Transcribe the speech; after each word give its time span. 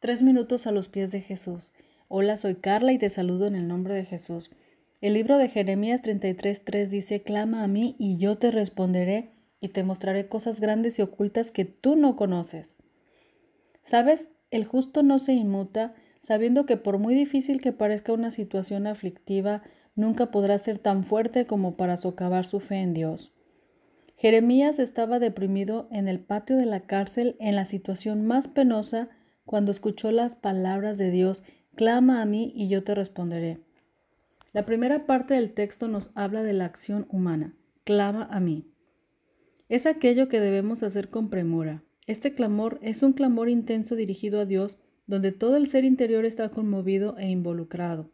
Tres 0.00 0.22
minutos 0.22 0.66
a 0.66 0.72
los 0.72 0.88
pies 0.88 1.12
de 1.12 1.20
Jesús. 1.20 1.72
Hola, 2.08 2.38
soy 2.38 2.54
Carla 2.54 2.94
y 2.94 2.98
te 2.98 3.10
saludo 3.10 3.46
en 3.46 3.54
el 3.54 3.68
nombre 3.68 3.92
de 3.94 4.06
Jesús. 4.06 4.50
El 5.02 5.12
libro 5.12 5.36
de 5.36 5.50
Jeremías 5.50 6.02
33.3 6.02 6.88
dice, 6.88 7.20
Clama 7.20 7.62
a 7.62 7.68
mí 7.68 7.96
y 7.98 8.16
yo 8.16 8.38
te 8.38 8.50
responderé 8.50 9.28
y 9.60 9.68
te 9.68 9.84
mostraré 9.84 10.26
cosas 10.26 10.58
grandes 10.58 10.98
y 10.98 11.02
ocultas 11.02 11.50
que 11.50 11.66
tú 11.66 11.96
no 11.96 12.16
conoces. 12.16 12.74
¿Sabes? 13.82 14.28
El 14.50 14.64
justo 14.64 15.02
no 15.02 15.18
se 15.18 15.34
inmuta, 15.34 15.92
sabiendo 16.22 16.64
que 16.64 16.78
por 16.78 16.96
muy 16.96 17.14
difícil 17.14 17.60
que 17.60 17.72
parezca 17.72 18.14
una 18.14 18.30
situación 18.30 18.86
aflictiva, 18.86 19.62
nunca 19.96 20.30
podrá 20.30 20.56
ser 20.56 20.78
tan 20.78 21.04
fuerte 21.04 21.44
como 21.44 21.76
para 21.76 21.98
socavar 21.98 22.46
su 22.46 22.60
fe 22.60 22.76
en 22.76 22.94
Dios. 22.94 23.34
Jeremías 24.16 24.78
estaba 24.78 25.18
deprimido 25.18 25.88
en 25.90 26.08
el 26.08 26.20
patio 26.20 26.56
de 26.56 26.64
la 26.64 26.80
cárcel 26.80 27.36
en 27.38 27.54
la 27.54 27.66
situación 27.66 28.26
más 28.26 28.48
penosa 28.48 29.10
cuando 29.50 29.72
escuchó 29.72 30.12
las 30.12 30.36
palabras 30.36 30.96
de 30.96 31.10
Dios, 31.10 31.42
clama 31.74 32.22
a 32.22 32.24
mí 32.24 32.52
y 32.54 32.68
yo 32.68 32.84
te 32.84 32.94
responderé. 32.94 33.58
La 34.52 34.64
primera 34.64 35.06
parte 35.06 35.34
del 35.34 35.50
texto 35.54 35.88
nos 35.88 36.12
habla 36.14 36.44
de 36.44 36.52
la 36.52 36.66
acción 36.66 37.08
humana, 37.10 37.56
clama 37.82 38.28
a 38.30 38.38
mí. 38.38 38.68
Es 39.68 39.86
aquello 39.86 40.28
que 40.28 40.38
debemos 40.38 40.84
hacer 40.84 41.08
con 41.08 41.30
premura. 41.30 41.82
Este 42.06 42.32
clamor 42.32 42.78
es 42.80 43.02
un 43.02 43.12
clamor 43.12 43.48
intenso 43.48 43.96
dirigido 43.96 44.38
a 44.38 44.44
Dios, 44.44 44.78
donde 45.08 45.32
todo 45.32 45.56
el 45.56 45.66
ser 45.66 45.84
interior 45.84 46.24
está 46.24 46.50
conmovido 46.50 47.18
e 47.18 47.28
involucrado. 47.28 48.08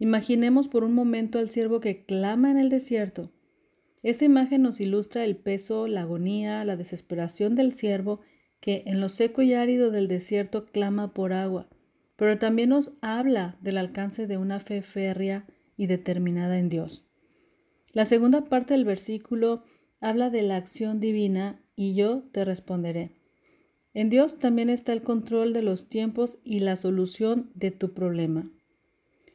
Imaginemos 0.00 0.66
por 0.66 0.82
un 0.82 0.92
momento 0.92 1.38
al 1.38 1.50
siervo 1.50 1.78
que 1.78 2.04
clama 2.04 2.50
en 2.50 2.58
el 2.58 2.68
desierto. 2.68 3.30
Esta 4.02 4.24
imagen 4.24 4.62
nos 4.62 4.80
ilustra 4.80 5.24
el 5.24 5.36
peso, 5.36 5.86
la 5.86 6.00
agonía, 6.00 6.64
la 6.64 6.74
desesperación 6.74 7.54
del 7.54 7.74
siervo 7.74 8.22
que 8.60 8.82
en 8.86 9.00
lo 9.00 9.08
seco 9.08 9.42
y 9.42 9.54
árido 9.54 9.90
del 9.90 10.08
desierto 10.08 10.66
clama 10.66 11.08
por 11.08 11.32
agua, 11.32 11.68
pero 12.16 12.38
también 12.38 12.70
nos 12.70 12.92
habla 13.00 13.56
del 13.60 13.78
alcance 13.78 14.26
de 14.26 14.36
una 14.36 14.60
fe 14.60 14.82
férrea 14.82 15.46
y 15.76 15.86
determinada 15.86 16.58
en 16.58 16.68
Dios. 16.68 17.04
La 17.92 18.04
segunda 18.04 18.44
parte 18.44 18.74
del 18.74 18.84
versículo 18.84 19.62
habla 20.00 20.30
de 20.30 20.42
la 20.42 20.56
acción 20.56 21.00
divina 21.00 21.60
y 21.76 21.94
yo 21.94 22.24
te 22.32 22.44
responderé. 22.44 23.12
En 23.94 24.10
Dios 24.10 24.38
también 24.38 24.68
está 24.68 24.92
el 24.92 25.02
control 25.02 25.52
de 25.52 25.62
los 25.62 25.88
tiempos 25.88 26.38
y 26.44 26.60
la 26.60 26.76
solución 26.76 27.50
de 27.54 27.70
tu 27.70 27.94
problema. 27.94 28.50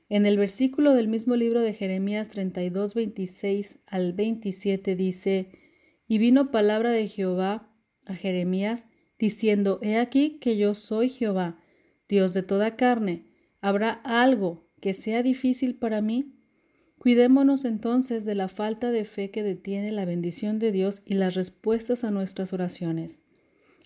En 0.10 0.26
el 0.26 0.38
versículo 0.38 0.94
del 0.94 1.08
mismo 1.08 1.36
libro 1.36 1.62
de 1.62 1.74
Jeremías 1.74 2.30
32, 2.30 2.94
26 2.94 3.80
al 3.88 4.14
27 4.14 4.96
dice, 4.96 5.50
Y 6.08 6.18
vino 6.18 6.52
palabra 6.52 6.92
de 6.92 7.08
Jehová 7.08 7.68
a 8.06 8.14
Jeremías 8.14 8.88
diciendo, 9.20 9.80
He 9.82 9.98
aquí 9.98 10.38
que 10.40 10.58
yo 10.58 10.76
soy 10.76 11.10
Jehová, 11.10 11.60
Dios 12.10 12.34
de 12.34 12.44
toda 12.44 12.76
carne. 12.76 13.26
¿Habrá 13.62 13.92
algo 14.04 14.66
que 14.82 14.94
sea 14.94 15.24
difícil 15.24 15.76
para 15.76 16.02
mí? 16.02 16.34
Cuidémonos 16.98 17.66
entonces 17.66 18.24
de 18.24 18.36
la 18.36 18.48
falta 18.48 18.92
de 18.92 19.04
fe 19.04 19.30
que 19.30 19.44
detiene 19.44 19.92
la 19.92 20.06
bendición 20.06 20.60
de 20.60 20.72
Dios 20.72 21.02
y 21.06 21.16
las 21.16 21.36
respuestas 21.36 22.04
a 22.04 22.12
nuestras 22.12 22.54
oraciones. 22.54 23.20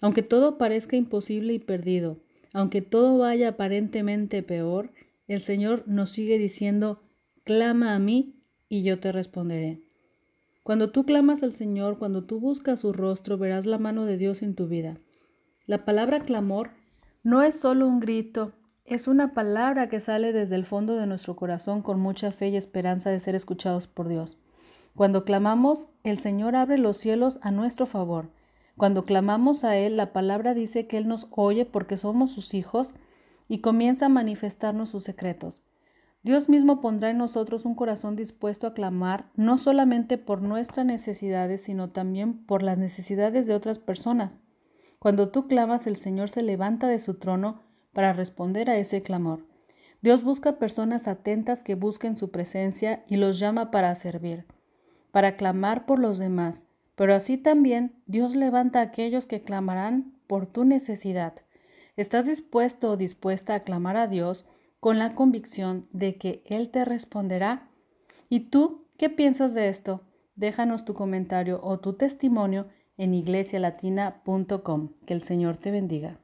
Aunque 0.02 0.22
todo 0.22 0.58
parezca 0.58 0.96
imposible 0.96 1.54
y 1.54 1.60
perdido, 1.60 2.20
aunque 2.54 2.82
todo 2.82 3.18
vaya 3.18 3.50
aparentemente 3.50 4.44
peor, 4.44 4.92
el 5.28 5.40
Señor 5.40 5.84
nos 5.88 6.12
sigue 6.12 6.38
diciendo, 6.38 7.02
clama 7.44 7.96
a 7.96 8.00
mí 8.00 8.36
y 8.70 8.84
yo 8.84 9.00
te 9.00 9.12
responderé. 9.12 9.82
Cuando 10.64 10.92
tú 10.92 11.06
clamas 11.06 11.44
al 11.44 11.54
Señor, 11.54 11.98
cuando 11.98 12.24
tú 12.24 12.40
buscas 12.40 12.82
su 12.82 12.94
rostro, 12.94 13.38
verás 13.38 13.66
la 13.66 13.78
mano 13.78 14.06
de 14.06 14.18
Dios 14.18 14.44
en 14.44 14.54
tu 14.54 14.68
vida. 14.68 15.00
La 15.68 15.84
palabra 15.84 16.22
clamor 16.22 16.70
no 17.24 17.44
es 17.44 17.60
solo 17.60 17.90
un 17.90 18.00
grito, 18.00 18.54
es 18.86 19.10
una 19.10 19.34
palabra 19.34 19.90
que 19.90 20.00
sale 20.00 20.32
desde 20.32 20.56
el 20.56 20.64
fondo 20.64 20.96
de 20.96 21.08
nuestro 21.08 21.36
corazón 21.36 21.82
con 21.82 22.00
mucha 22.00 22.32
fe 22.32 22.48
y 22.48 22.56
esperanza 22.56 23.10
de 23.10 23.20
ser 23.20 23.36
escuchados 23.36 23.86
por 23.86 24.08
Dios. 24.08 24.38
Cuando 24.96 25.26
clamamos, 25.26 25.88
el 26.06 26.20
Señor 26.20 26.56
abre 26.56 26.78
los 26.78 26.96
cielos 26.96 27.38
a 27.42 27.52
nuestro 27.52 27.86
favor. 27.86 28.32
Cuando 28.78 29.04
clamamos 29.04 29.66
a 29.66 29.76
Él, 29.76 29.98
la 29.98 30.14
palabra 30.14 30.54
dice 30.54 30.88
que 30.88 30.96
Él 30.96 31.10
nos 31.10 31.28
oye 31.32 31.66
porque 31.66 31.98
somos 31.98 32.32
sus 32.32 32.54
hijos 32.54 32.94
y 33.50 33.60
comienza 33.60 34.06
a 34.06 34.10
manifestarnos 34.10 34.92
sus 34.92 35.04
secretos. 35.04 35.64
Dios 36.24 36.48
mismo 36.48 36.80
pondrá 36.80 37.10
en 37.10 37.18
nosotros 37.18 37.66
un 37.66 37.76
corazón 37.76 38.16
dispuesto 38.16 38.68
a 38.68 38.74
clamar 38.74 39.26
no 39.36 39.58
solamente 39.58 40.18
por 40.18 40.42
nuestras 40.42 40.86
necesidades, 40.86 41.60
sino 41.64 41.90
también 41.90 42.46
por 42.46 42.64
las 42.64 42.78
necesidades 42.78 43.48
de 43.48 43.54
otras 43.54 43.80
personas. 43.80 44.40
Cuando 45.08 45.30
tú 45.30 45.48
clamas, 45.48 45.88
el 45.88 45.96
Señor 45.96 46.30
se 46.30 46.44
levanta 46.44 46.90
de 46.90 47.00
su 47.00 47.14
trono 47.14 47.62
para 47.94 48.12
responder 48.12 48.70
a 48.70 48.76
ese 48.76 49.02
clamor. 49.02 49.40
Dios 50.02 50.26
busca 50.26 50.60
personas 50.60 51.08
atentas 51.08 51.64
que 51.64 51.76
busquen 51.76 52.18
su 52.18 52.30
presencia 52.30 53.06
y 53.08 53.16
los 53.16 53.40
llama 53.40 53.72
para 53.72 53.96
servir, 53.96 54.44
para 55.12 55.38
clamar 55.38 55.86
por 55.86 56.00
los 56.00 56.18
demás, 56.18 56.66
pero 56.96 57.16
así 57.16 57.38
también 57.38 57.94
Dios 58.06 58.36
levanta 58.36 58.80
a 58.80 58.82
aquellos 58.82 59.28
que 59.28 59.44
clamarán 59.44 60.12
por 60.28 60.46
tu 60.46 60.66
necesidad. 60.66 61.36
¿Estás 61.96 62.26
dispuesto 62.26 62.92
o 62.92 62.98
dispuesta 62.98 63.56
a 63.56 63.62
clamar 63.62 63.96
a 63.96 64.08
Dios 64.08 64.46
con 64.82 65.00
la 65.00 65.16
convicción 65.16 65.88
de 65.94 66.18
que 66.18 66.44
Él 66.48 66.70
te 66.70 66.84
responderá? 66.84 67.70
¿Y 68.28 68.50
tú 68.50 68.84
qué 68.98 69.10
piensas 69.10 69.54
de 69.54 69.70
esto? 69.70 70.02
Déjanos 70.36 70.84
tu 70.84 70.94
comentario 70.94 71.62
o 71.64 71.80
tu 71.80 71.94
testimonio 71.94 72.68
en 72.98 73.14
iglesialatina.com. 73.14 74.90
Que 75.06 75.14
el 75.14 75.22
Señor 75.22 75.58
te 75.58 75.72
bendiga. 75.72 76.20